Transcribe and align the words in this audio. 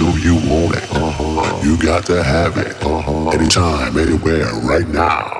Know 0.00 0.16
you 0.16 0.34
want 0.34 0.76
it. 0.76 0.90
Uh-huh. 0.90 1.60
You 1.62 1.76
got 1.76 2.06
to 2.06 2.22
have 2.22 2.56
it. 2.56 2.82
Uh-huh. 2.82 3.28
Anytime, 3.30 3.96
anywhere, 3.98 4.46
right 4.64 4.88
now. 4.88 5.00
Now 5.30 5.39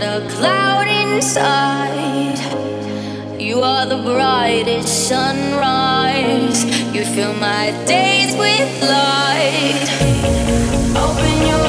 not 0.00 0.22
a 0.22 0.28
cloud 0.28 0.88
inside. 0.88 2.38
You 3.40 3.60
are 3.60 3.86
the 3.86 4.02
brightest 4.02 5.08
sunrise. 5.08 6.64
You 6.92 7.04
fill 7.04 7.34
my 7.34 7.70
days 7.86 8.34
with 8.34 8.70
light. 8.82 9.86
Open 11.04 11.46
your 11.46 11.63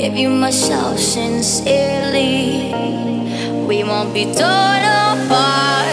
Give 0.00 0.16
you 0.16 0.30
myself 0.30 0.96
sincerely. 1.00 2.70
We 3.66 3.82
won't 3.82 4.14
be 4.14 4.26
torn 4.26 4.82
apart. 4.86 5.87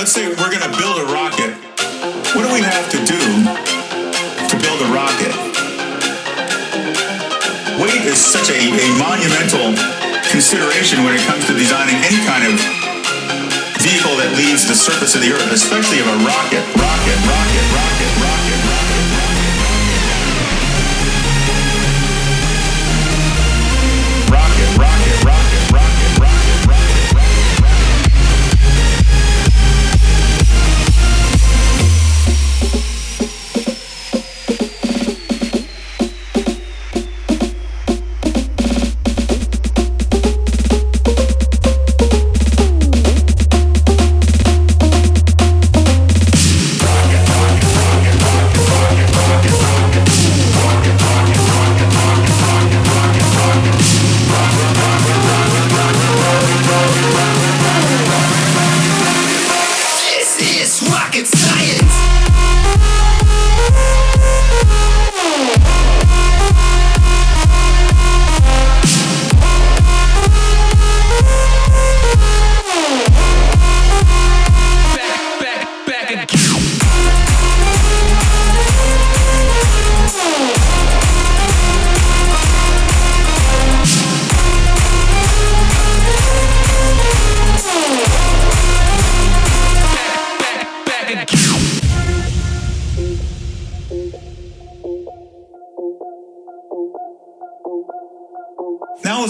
Let's 0.00 0.12
say 0.12 0.32
we're 0.32 0.48
going 0.48 0.64
to 0.64 0.72
build 0.80 0.96
a 0.96 1.12
rocket. 1.12 1.52
What 2.32 2.48
do 2.48 2.50
we 2.56 2.64
have 2.64 2.88
to 2.88 2.96
do 3.04 3.20
to 3.20 4.56
build 4.64 4.80
a 4.80 4.88
rocket? 4.96 5.28
Weight 7.76 8.08
is 8.08 8.16
such 8.16 8.48
a, 8.48 8.56
a 8.56 8.86
monumental 8.96 9.76
consideration 10.32 11.04
when 11.04 11.12
it 11.12 11.20
comes 11.28 11.44
to 11.48 11.52
designing 11.52 12.00
any 12.00 12.16
kind 12.24 12.48
of 12.48 12.56
vehicle 13.84 14.16
that 14.16 14.32
leaves 14.40 14.64
the 14.64 14.74
surface 14.74 15.12
of 15.12 15.20
the 15.20 15.36
earth, 15.36 15.52
especially 15.52 16.00
of 16.00 16.08
a 16.08 16.16
rocket, 16.24 16.64
rocket, 16.80 17.18
rocket, 17.28 17.64
rocket, 17.76 17.99
rocket, 17.99 17.99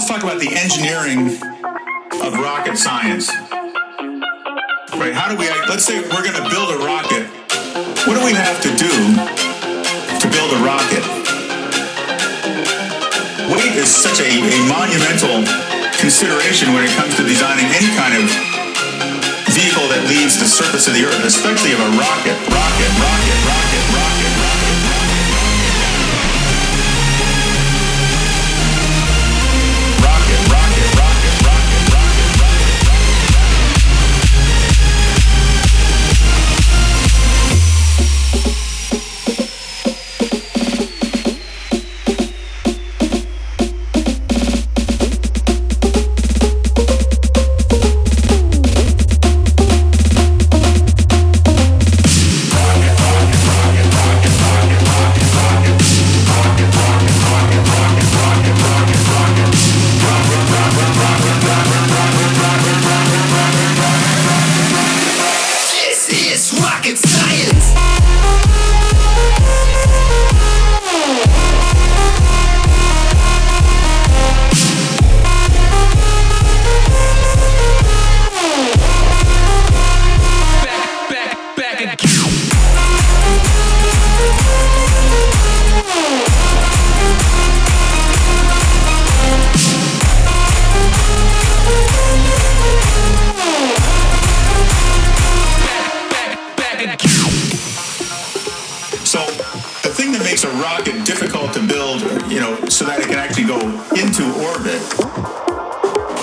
let's 0.01 0.09
talk 0.09 0.25
about 0.25 0.41
the 0.41 0.49
engineering 0.57 1.29
of 2.25 2.33
rocket 2.41 2.73
science. 2.73 3.29
Right? 4.97 5.13
How 5.13 5.29
do 5.29 5.37
we, 5.37 5.45
let's 5.69 5.85
say 5.85 6.01
we're 6.01 6.25
going 6.25 6.41
to 6.41 6.49
build 6.49 6.73
a 6.73 6.81
rocket. 6.81 7.29
What 8.09 8.17
do 8.17 8.25
we 8.25 8.33
have 8.33 8.57
to 8.65 8.71
do 8.81 8.89
to 8.89 10.25
build 10.25 10.57
a 10.57 10.61
rocket? 10.65 11.05
Weight 13.53 13.77
is 13.77 13.93
such 13.93 14.25
a, 14.25 14.41
a 14.41 14.57
monumental 14.65 15.45
consideration 16.01 16.73
when 16.73 16.81
it 16.81 16.93
comes 16.97 17.13
to 17.21 17.21
designing 17.21 17.69
any 17.69 17.93
kind 17.93 18.17
of 18.17 18.25
vehicle 19.53 19.85
that 19.93 20.01
leaves 20.09 20.41
the 20.41 20.49
surface 20.49 20.89
of 20.89 20.97
the 20.97 21.05
earth, 21.05 21.21
especially 21.21 21.77
of 21.77 21.79
a 21.79 21.89
rocket, 21.93 22.33
rocket, 22.49 22.91
rocket, 22.97 23.37
rocket, 23.45 23.83
rocket, 23.93 24.33
rocket. 24.41 24.49
Rocket, 24.49 24.60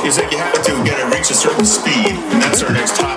is 0.09 0.17
that 0.17 0.33
you 0.33 0.39
have 0.39 0.63
to 0.63 0.73
get 0.85 0.99
it 0.99 1.05
reach 1.15 1.31
a 1.31 1.35
certain 1.35 1.67
speed, 1.67 2.17
and 2.33 2.41
that's 2.41 2.63
our 2.63 2.73
next 2.73 2.97
topic 2.97 3.08